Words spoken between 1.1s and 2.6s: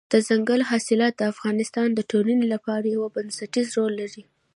د افغانستان د ټولنې